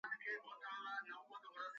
[0.09, 0.73] سڌو اوليآ
[1.05, 1.65] ميݩ وهُڙو